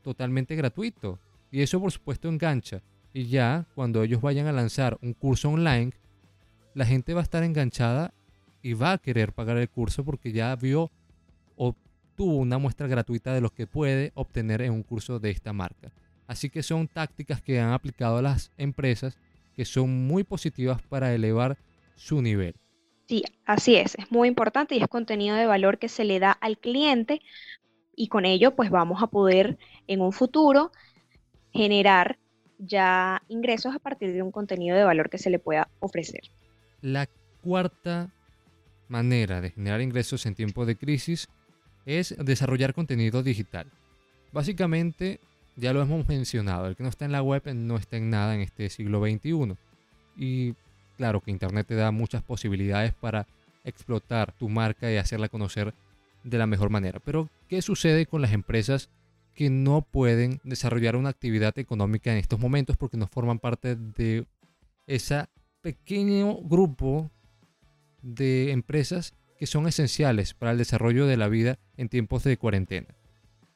totalmente 0.03 0.55
gratuito. 0.57 1.19
Y 1.51 1.63
eso 1.63 1.81
por 1.81 1.93
supuesto 1.93 2.29
engancha. 2.29 2.83
Y 3.13 3.27
ya 3.27 3.67
cuando 3.75 4.03
ellos 4.03 4.21
vayan 4.21 4.47
a 4.47 4.53
lanzar 4.53 4.99
un 5.01 5.15
curso 5.15 5.49
online, 5.49 5.93
la 6.75 6.85
gente 6.85 7.15
va 7.15 7.21
a 7.21 7.23
estar 7.23 7.43
enganchada 7.43 8.13
y 8.63 8.75
va 8.75 8.93
a 8.93 8.99
querer 8.99 9.33
pagar 9.33 9.57
el 9.57 9.71
curso 9.71 10.05
porque 10.05 10.33
ya 10.33 10.55
vio 10.57 10.91
o 11.57 11.75
tuvo 12.17 12.37
una 12.37 12.59
muestra 12.59 12.89
gratuita 12.89 13.33
de 13.33 13.41
lo 13.41 13.51
que 13.51 13.67
puede 13.67 14.13
obtener 14.15 14.63
en 14.63 14.73
un 14.73 14.83
curso 14.83 15.21
de 15.21 15.31
esta 15.31 15.53
marca. 15.53 15.93
Así 16.27 16.51
que 16.51 16.63
son 16.63 16.89
tácticas 16.89 17.41
que 17.41 17.61
han 17.61 17.73
aplicado 17.73 18.21
las 18.21 18.51
empresas 18.57 19.19
que 19.55 19.65
son 19.65 20.07
muy 20.07 20.25
positivas 20.25 20.83
para 20.83 21.15
elevar 21.15 21.57
su 21.95 22.21
nivel. 22.21 22.57
Sí, 23.09 23.23
así 23.45 23.77
es, 23.77 23.95
es 23.95 24.11
muy 24.11 24.29
importante 24.29 24.75
y 24.75 24.83
es 24.83 24.89
contenido 24.89 25.37
de 25.37 25.47
valor 25.47 25.79
que 25.79 25.89
se 25.89 26.05
le 26.05 26.19
da 26.19 26.33
al 26.33 26.59
cliente 26.59 27.23
y 27.95 28.09
con 28.09 28.27
ello 28.27 28.57
pues 28.57 28.71
vamos 28.71 29.03
a 29.03 29.07
poder 29.07 29.59
en 29.87 30.01
un 30.01 30.13
futuro 30.13 30.73
generar 31.53 32.19
ya 32.59 33.23
ingresos 33.29 33.75
a 33.75 33.79
partir 33.79 34.13
de 34.13 34.23
un 34.23 34.33
contenido 34.33 34.77
de 34.77 34.85
valor 34.85 35.09
que 35.09 35.19
se 35.19 35.31
le 35.31 35.39
pueda 35.39 35.69
ofrecer. 35.79 36.23
La 36.81 37.09
cuarta 37.43 38.13
manera 38.89 39.41
de 39.41 39.51
generar 39.51 39.81
ingresos 39.81 40.27
en 40.27 40.35
tiempos 40.35 40.67
de 40.67 40.77
crisis 40.77 41.29
es 41.87 42.15
desarrollar 42.19 42.75
contenido 42.75 43.23
digital. 43.23 43.67
Básicamente, 44.33 45.21
ya 45.57 45.73
lo 45.73 45.81
hemos 45.81 46.07
mencionado, 46.07 46.67
el 46.67 46.77
que 46.77 46.83
no 46.83 46.91
está 46.91 47.07
en 47.07 47.13
la 47.13 47.23
web 47.23 47.43
no 47.55 47.77
está 47.77 47.97
en 47.97 48.11
nada 48.11 48.35
en 48.35 48.43
este 48.43 48.69
siglo 48.69 49.01
XXI. 49.01 49.57
Y 50.17 50.55
claro 50.97 51.21
que 51.21 51.31
Internet 51.31 51.69
te 51.69 51.75
da 51.77 51.91
muchas 51.93 52.23
posibilidades 52.23 52.93
para 52.93 53.27
explotar 53.65 54.33
tu 54.33 54.49
marca 54.49 54.93
y 54.93 54.97
hacerla 54.97 55.29
conocer 55.29 55.73
de 56.25 56.39
la 56.39 56.47
mejor 56.47 56.71
manera. 56.71 57.01
Pero, 57.01 57.31
¿qué 57.49 57.63
sucede 57.63 58.07
con 58.07 58.21
las 58.21 58.33
empresas 58.33 58.91
que 59.35 59.51
no 59.51 59.83
pueden 59.83 60.41
desarrollar 60.45 60.97
una 60.97 61.11
actividad 61.11 61.57
económica 61.59 62.11
en 62.11 62.19
estos 62.19 62.41
momentos 62.41 62.77
porque 62.77 62.97
no 62.97 63.07
forman 63.07 63.39
parte 63.39 63.77
de 63.77 64.27
ese 64.87 65.27
pequeño 65.61 66.37
grupo 66.43 67.11
de 68.03 68.51
empresas 68.51 69.13
que 69.37 69.47
son 69.47 69.67
esenciales 69.67 70.35
para 70.35 70.53
el 70.53 70.59
desarrollo 70.59 71.07
de 71.07 71.17
la 71.17 71.29
vida 71.29 71.59
en 71.77 71.89
tiempos 71.89 72.25
de 72.25 72.37
cuarentena? 72.37 72.89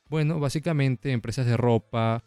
Bueno, 0.08 0.40
básicamente 0.40 1.12
empresas 1.12 1.46
de 1.46 1.56
ropa, 1.56 2.24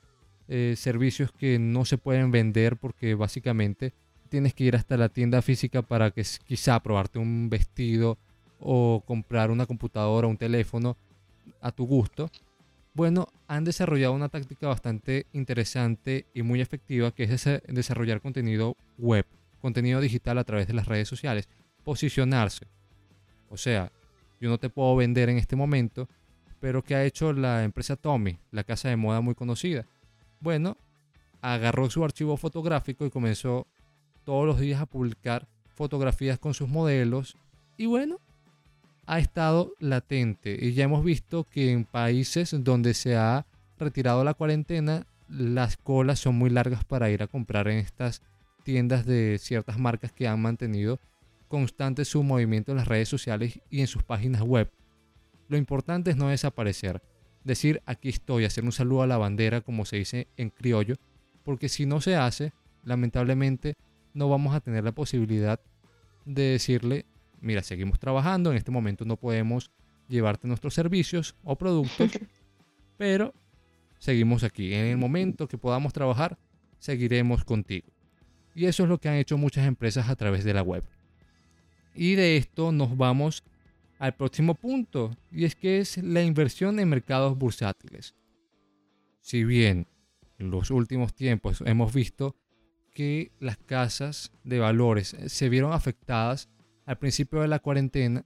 eh, 0.48 0.76
servicios 0.78 1.32
que 1.32 1.60
no 1.60 1.86
se 1.86 1.98
pueden 1.98 2.32
vender 2.32 2.78
porque 2.78 3.16
básicamente 3.16 3.94
tienes 4.30 4.54
que 4.54 4.64
ir 4.64 4.76
hasta 4.76 4.98
la 4.98 5.10
tienda 5.10 5.42
física 5.42 5.82
para 5.82 6.12
que 6.12 6.24
quizá 6.46 6.80
probarte 6.82 7.20
un 7.20 7.50
vestido 7.50 8.18
o 8.60 9.04
comprar 9.06 9.52
una 9.52 9.66
computadora, 9.66 10.28
un 10.28 10.38
teléfono 10.38 10.98
a 11.62 11.72
tu 11.72 11.86
gusto. 11.86 12.30
Bueno, 12.94 13.28
han 13.48 13.64
desarrollado 13.64 14.14
una 14.14 14.30
táctica 14.30 14.68
bastante 14.68 15.26
interesante 15.34 16.26
y 16.34 16.42
muy 16.42 16.62
efectiva 16.62 17.12
que 17.12 17.24
es 17.24 17.46
desarrollar 17.68 18.22
contenido 18.22 18.78
web, 18.98 19.26
contenido 19.62 20.00
digital 20.00 20.38
a 20.38 20.44
través 20.44 20.68
de 20.68 20.74
las 20.74 20.88
redes 20.88 21.08
sociales, 21.08 21.50
posicionarse. 21.84 22.68
O 23.54 23.58
sea, 23.58 23.92
yo 24.42 24.50
no 24.50 24.58
te 24.58 24.72
puedo 24.72 24.96
vender 24.96 25.30
en 25.30 25.38
este 25.38 25.56
momento, 25.56 26.10
pero 26.60 26.84
¿qué 26.84 26.96
ha 26.96 27.06
hecho 27.06 27.34
la 27.34 27.64
empresa 27.64 27.96
Tommy, 27.96 28.40
la 28.50 28.64
casa 28.64 28.90
de 28.90 28.96
moda 28.96 29.22
muy 29.22 29.36
conocida? 29.36 29.86
Bueno, 30.40 30.76
agarró 31.40 31.88
su 31.92 32.04
archivo 32.04 32.36
fotográfico 32.36 33.06
y 33.06 33.12
comenzó 33.12 33.68
todos 34.24 34.48
los 34.48 34.60
días 34.60 34.82
a 34.82 34.88
publicar 34.88 35.48
fotografías 35.76 36.40
con 36.40 36.56
sus 36.56 36.68
modelos 36.68 37.38
y 37.78 37.86
bueno, 37.86 38.20
ha 39.06 39.20
estado 39.20 39.76
latente 39.80 40.58
y 40.60 40.74
ya 40.74 40.86
hemos 40.86 41.04
visto 41.04 41.44
que 41.44 41.72
en 41.72 41.86
países 41.86 42.56
donde 42.64 42.96
se 42.96 43.16
ha 43.16 43.46
retirado 43.78 44.24
la 44.24 44.34
cuarentena 44.34 45.06
las 45.30 45.78
colas 45.78 46.20
son 46.20 46.36
muy 46.36 46.50
largas 46.50 46.84
para 46.86 47.12
ir 47.12 47.22
a 47.22 47.28
comprar 47.28 47.68
en 47.68 47.78
estas 47.78 48.24
tiendas 48.64 49.06
de 49.06 49.38
ciertas 49.38 49.78
marcas 49.78 50.12
que 50.12 50.28
han 50.28 50.42
mantenido 50.42 51.00
constante 51.54 52.04
su 52.04 52.24
movimiento 52.24 52.72
en 52.72 52.78
las 52.78 52.88
redes 52.88 53.08
sociales 53.08 53.60
y 53.70 53.82
en 53.82 53.86
sus 53.86 54.02
páginas 54.02 54.42
web. 54.42 54.72
Lo 55.50 55.56
importante 55.56 56.10
es 56.10 56.18
no 56.18 56.30
desaparecer, 56.30 57.04
decir 57.44 57.80
aquí 57.86 58.10
estoy, 58.10 58.46
hacer 58.46 58.64
un 58.64 58.72
saludo 58.72 59.04
a 59.04 59.08
la 59.08 59.20
bandera 59.20 59.62
como 59.62 59.86
se 59.86 59.98
dice 59.98 60.28
en 60.36 60.50
criollo, 60.50 60.96
porque 61.44 61.70
si 61.70 61.86
no 61.86 62.02
se 62.02 62.16
hace, 62.16 62.54
lamentablemente 62.84 63.76
no 64.16 64.30
vamos 64.30 64.56
a 64.56 64.62
tener 64.62 64.84
la 64.84 64.94
posibilidad 64.94 65.60
de 66.26 66.42
decirle, 66.42 67.06
mira, 67.40 67.62
seguimos 67.62 68.00
trabajando, 68.00 68.50
en 68.50 68.58
este 68.58 68.72
momento 68.72 69.06
no 69.06 69.16
podemos 69.16 69.70
llevarte 70.08 70.48
nuestros 70.48 70.74
servicios 70.74 71.36
o 71.44 71.56
productos, 71.56 72.14
pero 72.98 73.32
seguimos 74.00 74.44
aquí. 74.44 74.74
En 74.74 74.88
el 74.88 74.98
momento 74.98 75.48
que 75.48 75.60
podamos 75.60 75.94
trabajar, 75.94 76.36
seguiremos 76.80 77.46
contigo. 77.46 77.86
Y 78.56 78.66
eso 78.66 78.82
es 78.82 78.90
lo 78.90 78.98
que 78.98 79.10
han 79.10 79.18
hecho 79.18 79.38
muchas 79.38 79.68
empresas 79.68 80.10
a 80.10 80.16
través 80.16 80.44
de 80.44 80.56
la 80.56 80.64
web. 80.64 80.84
Y 81.96 82.16
de 82.16 82.38
esto 82.38 82.72
nos 82.72 82.98
vamos 82.98 83.44
al 84.00 84.16
próximo 84.16 84.56
punto, 84.56 85.16
y 85.32 85.46
es 85.46 85.56
que 85.56 85.80
es 85.80 85.98
la 85.98 86.24
inversión 86.24 86.80
en 86.80 86.90
mercados 86.90 87.38
bursátiles. 87.38 88.16
Si 89.22 89.44
bien 89.44 89.88
en 90.40 90.52
los 90.52 90.72
últimos 90.72 91.14
tiempos 91.14 91.64
hemos 91.66 91.94
visto 91.94 92.36
que 92.94 93.32
las 93.40 93.58
casas 93.58 94.32
de 94.44 94.60
valores 94.60 95.16
se 95.28 95.50
vieron 95.50 95.72
afectadas 95.74 96.50
al 96.86 96.98
principio 96.98 97.42
de 97.42 97.48
la 97.48 97.60
cuarentena, 97.60 98.26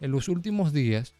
en 0.00 0.10
los 0.12 0.28
últimos 0.28 0.72
días 0.72 1.14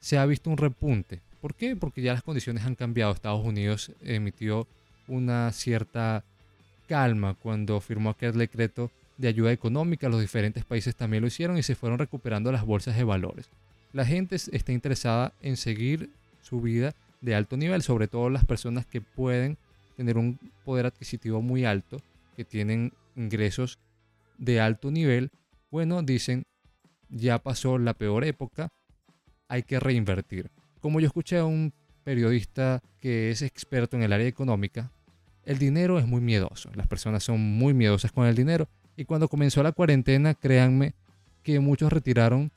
se 0.00 0.18
ha 0.18 0.26
visto 0.26 0.50
un 0.50 0.56
repunte. 0.56 1.20
¿Por 1.40 1.54
qué? 1.54 1.76
Porque 1.76 2.02
ya 2.02 2.14
las 2.14 2.22
condiciones 2.22 2.64
han 2.64 2.74
cambiado. 2.74 3.12
Estados 3.12 3.44
Unidos 3.44 3.92
emitió 4.00 4.66
una 5.08 5.52
cierta 5.52 6.24
calma 6.88 7.34
cuando 7.34 7.80
firmó 7.80 8.10
aquel 8.10 8.32
decreto 8.32 8.90
de 9.22 9.28
ayuda 9.28 9.52
económica. 9.52 10.08
Los 10.08 10.20
diferentes 10.20 10.64
países 10.64 10.96
también 10.96 11.20
lo 11.22 11.28
hicieron 11.28 11.56
y 11.56 11.62
se 11.62 11.76
fueron 11.76 11.98
recuperando 11.98 12.50
las 12.50 12.66
bolsas 12.66 12.96
de 12.96 13.04
valores. 13.04 13.48
La 13.92 14.04
gente 14.04 14.34
está 14.34 14.72
interesada 14.72 15.32
en 15.40 15.56
seguir 15.56 16.10
su 16.42 16.60
vida 16.60 16.92
de 17.20 17.36
alto 17.36 17.56
nivel, 17.56 17.82
sobre 17.82 18.08
todo 18.08 18.30
las 18.30 18.44
personas 18.44 18.84
que 18.84 19.00
pueden 19.00 19.58
tener 19.96 20.18
un 20.18 20.40
poder 20.64 20.86
adquisitivo 20.86 21.40
muy 21.40 21.64
alto 21.64 21.98
que 22.36 22.44
tienen 22.44 22.92
ingresos 23.14 23.78
de 24.38 24.60
alto 24.60 24.90
nivel, 24.90 25.30
bueno, 25.70 26.02
dicen, 26.02 26.42
ya 27.08 27.38
pasó 27.38 27.78
la 27.78 27.94
peor 27.94 28.24
época, 28.24 28.70
hay 29.46 29.62
que 29.62 29.78
reinvertir. 29.78 30.50
Como 30.80 30.98
yo 30.98 31.06
escuché 31.06 31.38
a 31.38 31.44
un 31.44 31.72
periodista 32.02 32.82
que 32.98 33.30
es 33.30 33.42
experto 33.42 33.96
en 33.96 34.02
el 34.02 34.12
área 34.12 34.26
económica, 34.26 34.90
el 35.44 35.58
dinero 35.58 36.00
es 36.00 36.06
muy 36.06 36.20
miedoso, 36.20 36.70
las 36.74 36.88
personas 36.88 37.22
son 37.22 37.40
muy 37.40 37.72
miedosas 37.72 38.10
con 38.10 38.26
el 38.26 38.34
dinero 38.34 38.68
y 38.96 39.04
cuando 39.04 39.28
comenzó 39.28 39.62
la 39.62 39.72
cuarentena, 39.72 40.34
créanme 40.34 40.94
que 41.42 41.60
muchos 41.60 41.92
retiraron 41.92 42.52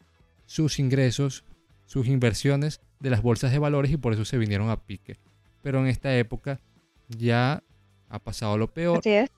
sus 0.45 0.79
ingresos, 0.79 1.43
sus 1.85 2.07
inversiones 2.07 2.81
de 2.99 3.09
las 3.09 3.21
bolsas 3.21 3.51
de 3.51 3.59
valores 3.59 3.91
y 3.91 3.97
por 3.97 4.13
eso 4.13 4.25
se 4.25 4.37
vinieron 4.37 4.69
a 4.69 4.81
pique. 4.81 5.17
Pero 5.61 5.79
en 5.79 5.87
esta 5.87 6.15
época 6.17 6.59
ya 7.07 7.63
ha 8.09 8.19
pasado 8.19 8.57
lo 8.57 8.71
peor. 8.71 8.99
Así 8.99 9.11
es. 9.11 9.31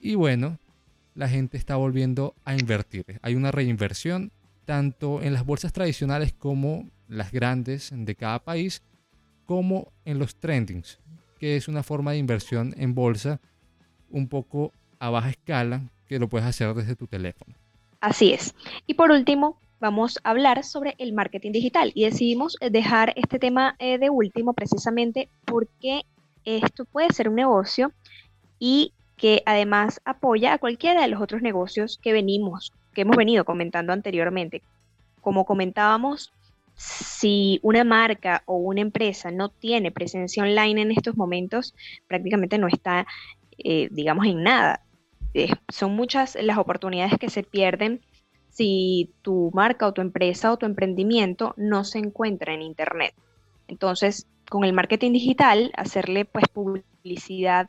Y 0.00 0.14
bueno, 0.14 0.58
la 1.14 1.28
gente 1.28 1.56
está 1.56 1.76
volviendo 1.76 2.34
a 2.44 2.54
invertir. 2.54 3.04
Hay 3.22 3.34
una 3.34 3.50
reinversión 3.50 4.32
tanto 4.64 5.22
en 5.22 5.32
las 5.32 5.44
bolsas 5.44 5.72
tradicionales 5.72 6.32
como 6.32 6.88
las 7.08 7.32
grandes 7.32 7.90
de 7.92 8.14
cada 8.14 8.44
país, 8.44 8.82
como 9.44 9.92
en 10.04 10.18
los 10.18 10.36
trendings, 10.36 10.98
que 11.38 11.56
es 11.56 11.68
una 11.68 11.82
forma 11.82 12.12
de 12.12 12.18
inversión 12.18 12.74
en 12.78 12.94
bolsa 12.94 13.40
un 14.08 14.28
poco 14.28 14.72
a 14.98 15.10
baja 15.10 15.30
escala 15.30 15.90
que 16.12 16.18
lo 16.18 16.28
puedes 16.28 16.46
hacer 16.46 16.74
desde 16.74 16.96
tu 16.96 17.06
teléfono. 17.06 17.54
Así 18.00 18.32
es. 18.32 18.54
Y 18.86 18.94
por 18.94 19.10
último, 19.10 19.58
vamos 19.80 20.18
a 20.22 20.30
hablar 20.30 20.64
sobre 20.64 20.94
el 20.98 21.12
marketing 21.12 21.52
digital 21.52 21.92
y 21.94 22.04
decidimos 22.04 22.56
dejar 22.60 23.12
este 23.16 23.38
tema 23.38 23.74
eh, 23.78 23.98
de 23.98 24.10
último 24.10 24.52
precisamente 24.52 25.28
porque 25.44 26.02
esto 26.44 26.84
puede 26.84 27.12
ser 27.12 27.28
un 27.28 27.36
negocio 27.36 27.92
y 28.58 28.92
que 29.16 29.42
además 29.46 30.00
apoya 30.04 30.52
a 30.52 30.58
cualquiera 30.58 31.02
de 31.02 31.08
los 31.08 31.20
otros 31.20 31.42
negocios 31.42 31.98
que 32.02 32.12
venimos, 32.12 32.72
que 32.92 33.02
hemos 33.02 33.16
venido 33.16 33.44
comentando 33.44 33.92
anteriormente. 33.92 34.62
Como 35.20 35.44
comentábamos, 35.44 36.32
si 36.74 37.60
una 37.62 37.84
marca 37.84 38.42
o 38.46 38.56
una 38.56 38.80
empresa 38.80 39.30
no 39.30 39.48
tiene 39.48 39.92
presencia 39.92 40.42
online 40.42 40.82
en 40.82 40.90
estos 40.90 41.16
momentos, 41.16 41.74
prácticamente 42.08 42.58
no 42.58 42.66
está, 42.66 43.06
eh, 43.58 43.88
digamos, 43.90 44.26
en 44.26 44.42
nada. 44.42 44.80
Son 45.68 45.94
muchas 45.94 46.36
las 46.40 46.58
oportunidades 46.58 47.18
que 47.18 47.30
se 47.30 47.42
pierden 47.42 48.00
si 48.48 49.10
tu 49.22 49.50
marca 49.54 49.86
o 49.86 49.92
tu 49.92 50.02
empresa 50.02 50.52
o 50.52 50.58
tu 50.58 50.66
emprendimiento 50.66 51.54
no 51.56 51.84
se 51.84 51.98
encuentra 51.98 52.52
en 52.52 52.62
Internet. 52.62 53.14
Entonces, 53.66 54.26
con 54.50 54.64
el 54.64 54.74
marketing 54.74 55.12
digital, 55.12 55.72
hacerle 55.74 56.26
pues 56.26 56.44
publicidad 56.48 57.66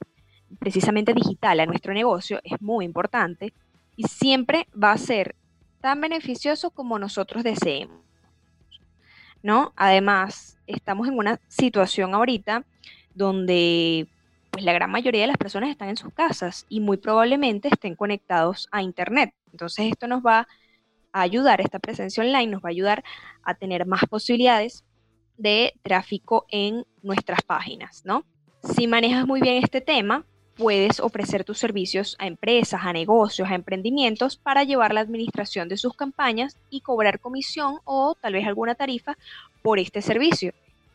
precisamente 0.60 1.14
digital 1.14 1.60
a 1.62 1.66
nuestro 1.66 1.94
negocio 1.94 2.40
es 2.44 2.62
muy 2.62 2.86
importante 2.86 3.54
y 3.96 4.04
siempre 4.04 4.68
va 4.82 4.92
a 4.92 4.98
ser 4.98 5.36
tan 5.80 6.02
beneficioso 6.02 6.72
como 6.72 7.00
nosotros 7.00 7.44
deseemos. 7.44 8.02
¿No? 9.42 9.74
Además, 9.76 10.58
estamos 10.68 11.08
en 11.08 11.18
una 11.18 11.40
situación 11.48 12.14
ahorita 12.14 12.66
donde 13.14 14.08
pues 14.54 14.64
la 14.66 14.74
gran 14.74 14.92
mayoría 14.92 15.22
de 15.22 15.28
las 15.28 15.38
personas 15.38 15.72
están 15.72 15.90
en 15.90 15.98
sus 15.98 16.14
casas 16.14 16.68
y 16.70 16.80
muy 16.80 16.98
probablemente 16.98 17.70
estén 17.70 17.96
conectados 17.96 18.70
a 18.72 18.84
internet. 18.84 19.34
Entonces, 19.52 19.88
esto 19.88 20.08
nos 20.08 20.24
va 20.24 20.48
a 21.12 21.22
ayudar, 21.22 21.60
esta 21.60 21.80
presencia 21.80 22.24
online 22.24 22.52
nos 22.52 22.62
va 22.64 22.70
a 22.70 22.72
ayudar 22.72 23.04
a 23.44 23.56
tener 23.56 23.88
más 23.88 24.04
posibilidades 24.08 24.86
de 25.38 25.74
tráfico 25.82 26.46
en 26.50 26.86
nuestras 27.02 27.42
páginas, 27.42 28.04
¿no? 28.06 28.26
Si 28.76 28.86
manejas 28.86 29.26
muy 29.26 29.42
bien 29.42 29.64
este 29.64 29.82
tema, 29.82 30.24
puedes 30.56 31.00
ofrecer 31.00 31.44
tus 31.44 31.58
servicios 31.58 32.16
a 32.20 32.28
empresas, 32.28 32.82
a 32.84 32.94
negocios, 32.94 33.50
a 33.50 33.56
emprendimientos 33.56 34.38
para 34.38 34.64
llevar 34.64 34.94
la 34.94 35.02
administración 35.02 35.68
de 35.68 35.78
sus 35.78 35.96
campañas 35.96 36.60
y 36.70 36.82
cobrar 36.82 37.20
comisión 37.20 37.80
o 37.86 38.16
tal 38.22 38.34
vez 38.34 38.46
alguna 38.46 38.76
tarifa 38.76 39.18
por 39.64 39.80
este 39.80 40.04
servicio. 40.04 40.54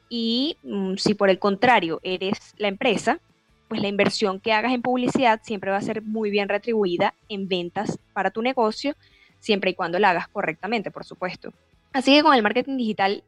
Y 0.09 0.59
mm, 0.63 0.95
si 0.95 1.15
por 1.15 1.29
el 1.29 1.41
contrario 1.41 1.99
eres 2.05 2.55
la 2.57 2.69
empresa, 2.69 3.21
pues 3.69 3.81
la 3.81 3.89
inversión 3.89 4.41
que 4.41 4.53
hagas 4.53 4.73
en 4.73 4.83
publicidad 4.83 5.41
siempre 5.45 5.71
va 5.71 5.77
a 5.77 5.83
ser 5.83 6.03
muy 6.03 6.31
bien 6.31 6.49
retribuida 6.49 7.15
en 7.29 7.49
ventas 7.49 7.99
para 8.13 8.31
tu 8.31 8.43
negocio, 8.43 8.95
siempre 9.41 9.71
y 9.71 9.75
cuando 9.75 9.99
la 9.99 10.11
hagas 10.11 10.29
correctamente, 10.29 10.91
por 10.91 11.05
supuesto. 11.05 11.53
Así 11.93 12.15
que 12.15 12.23
con 12.23 12.35
el 12.35 12.43
marketing 12.43 12.77
digital, 12.77 13.23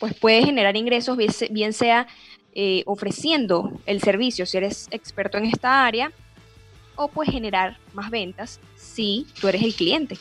pues 0.00 0.14
puedes 0.14 0.44
generar 0.44 0.76
ingresos, 0.76 1.16
bien 1.50 1.72
sea 1.72 2.06
eh, 2.54 2.82
ofreciendo 2.86 3.72
el 3.86 4.00
servicio 4.00 4.46
si 4.46 4.56
eres 4.56 4.88
experto 4.90 5.38
en 5.38 5.46
esta 5.46 5.86
área, 5.86 6.12
o 6.96 7.08
puedes 7.08 7.32
generar 7.32 7.78
más 7.92 8.10
ventas 8.10 8.60
si 8.76 9.26
tú 9.40 9.48
eres 9.48 9.62
el 9.62 9.74
cliente. 9.74 10.16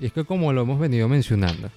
Y 0.00 0.06
es 0.06 0.12
que 0.12 0.24
como 0.24 0.52
lo 0.52 0.62
hemos 0.62 0.80
venido 0.80 1.08
mencionando, 1.08 1.70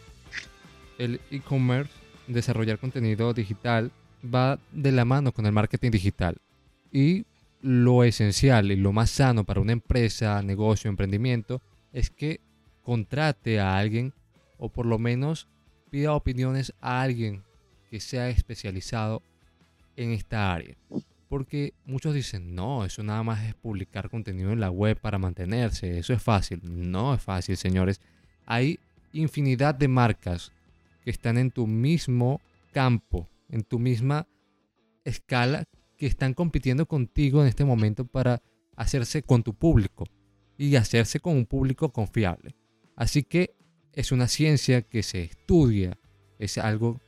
el 0.98 1.20
e-commerce, 1.30 1.92
desarrollar 2.28 2.80
contenido 2.80 3.34
digital, 3.34 3.92
va 4.24 4.58
de 4.72 4.92
la 4.92 5.06
mano 5.06 5.32
con 5.32 5.46
el 5.46 5.52
marketing 5.52 5.92
digital. 5.92 6.38
Y 6.92 7.26
lo 7.62 8.04
esencial 8.04 8.72
y 8.72 8.76
lo 8.76 8.94
más 8.94 9.10
sano 9.10 9.44
para 9.44 9.62
una 9.62 9.74
empresa, 9.74 10.42
negocio, 10.42 10.90
emprendimiento 10.90 11.62
es 11.92 12.10
que 12.10 12.40
contrate 12.84 13.60
a 13.60 13.78
alguien 13.78 14.14
o 14.58 14.70
por 14.70 14.86
lo 14.86 15.00
menos 15.00 15.48
pida 15.90 16.14
opiniones 16.14 16.74
a 16.82 17.02
alguien 17.02 17.44
que 17.90 18.00
sea 18.00 18.30
especializado 18.30 19.22
en 19.96 20.12
esta 20.12 20.54
área. 20.54 20.76
Porque 21.30 21.74
muchos 21.86 22.14
dicen, 22.14 22.56
no, 22.56 22.86
eso 22.86 23.04
nada 23.04 23.24
más 23.24 23.46
es 23.46 23.56
publicar 23.56 24.10
contenido 24.10 24.52
en 24.52 24.60
la 24.60 24.72
web 24.72 24.98
para 25.00 25.18
mantenerse, 25.18 25.98
eso 25.98 26.14
es 26.14 26.22
fácil. 26.22 26.62
No 26.64 27.14
es 27.14 27.22
fácil, 27.22 27.58
señores. 27.58 28.00
Hay 28.46 28.80
infinidad 29.12 29.76
de 29.76 29.88
marcas 29.88 30.52
que 31.04 31.10
están 31.10 31.38
en 31.38 31.52
tu 31.52 31.68
mismo 31.68 32.40
campo, 32.72 33.28
en 33.50 33.64
tu 33.64 33.80
misma 33.80 34.28
escala, 35.04 35.66
que 35.98 36.06
están 36.06 36.34
compitiendo 36.34 36.86
contigo 36.86 37.42
en 37.42 37.48
este 37.48 37.66
momento 37.66 38.06
para 38.06 38.42
hacerse 38.76 39.24
con 39.24 39.44
tu 39.44 39.54
público 39.54 40.06
y 40.58 40.76
hacerse 40.76 41.20
con 41.20 41.36
un 41.36 41.46
público 41.46 41.92
confiable. 41.92 42.56
Así 42.96 43.24
que 43.24 43.56
es 43.94 44.12
una 44.12 44.28
ciencia 44.28 44.84
que 44.84 45.04
se 45.04 45.24
estudia, 45.24 45.98
es 46.40 46.58
algo 46.58 47.00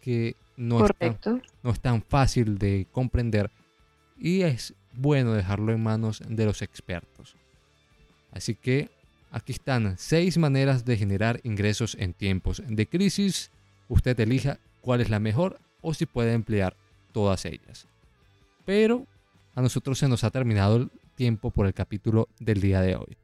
que 0.00 0.36
no, 0.56 0.84
es 0.84 0.92
tan, 0.96 1.42
no 1.62 1.70
es 1.70 1.80
tan 1.80 2.02
fácil 2.02 2.58
de 2.58 2.86
comprender 2.92 3.50
y 4.18 4.42
es 4.42 4.74
bueno 4.92 5.34
dejarlo 5.34 5.72
en 5.72 5.82
manos 5.82 6.22
de 6.26 6.44
los 6.44 6.62
expertos. 6.62 7.36
Así 8.30 8.54
que 8.54 8.90
aquí 9.30 9.52
están 9.52 9.98
seis 9.98 10.38
maneras 10.38 10.84
de 10.84 10.96
generar 10.96 11.40
ingresos 11.42 11.96
en 11.98 12.14
tiempos 12.14 12.62
de 12.66 12.86
crisis. 12.86 13.50
Usted 13.88 14.18
elija 14.20 14.58
cuál 14.80 15.00
es 15.00 15.10
la 15.10 15.20
mejor 15.20 15.58
o 15.80 15.94
si 15.94 16.06
puede 16.06 16.32
emplear 16.32 16.76
todas 17.12 17.44
ellas. 17.44 17.86
Pero 18.66 19.06
a 19.54 19.62
nosotros 19.62 19.98
se 19.98 20.08
nos 20.08 20.24
ha 20.24 20.30
terminado 20.30 20.76
el 20.76 20.90
tiempo 21.14 21.50
por 21.50 21.66
el 21.66 21.72
capítulo 21.72 22.28
del 22.38 22.60
día 22.60 22.82
de 22.82 22.96
hoy. 22.96 23.16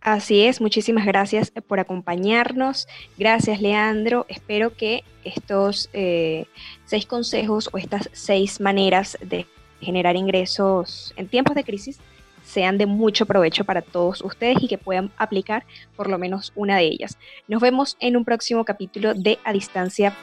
Así 0.00 0.42
es, 0.42 0.60
muchísimas 0.60 1.04
gracias 1.04 1.52
por 1.66 1.80
acompañarnos. 1.80 2.86
Gracias, 3.18 3.60
Leandro. 3.60 4.24
Espero 4.28 4.74
que 4.74 5.02
estos 5.24 5.90
eh, 5.92 6.46
seis 6.86 7.04
consejos 7.04 7.68
o 7.72 7.78
estas 7.78 8.08
seis 8.12 8.60
maneras 8.60 9.18
de 9.20 9.46
generar 9.80 10.16
ingresos 10.16 11.12
en 11.16 11.28
tiempos 11.28 11.56
de 11.56 11.64
crisis 11.64 11.98
sean 12.44 12.78
de 12.78 12.86
mucho 12.86 13.26
provecho 13.26 13.64
para 13.64 13.82
todos 13.82 14.22
ustedes 14.22 14.62
y 14.62 14.68
que 14.68 14.78
puedan 14.78 15.10
aplicar 15.18 15.66
por 15.96 16.08
lo 16.08 16.16
menos 16.18 16.52
una 16.54 16.78
de 16.78 16.84
ellas. 16.84 17.18
Nos 17.48 17.60
vemos 17.60 17.96
en 18.00 18.16
un 18.16 18.24
próximo 18.24 18.64
capítulo 18.64 19.14
de 19.14 19.38
A 19.44 19.52
Distancia 19.52 20.16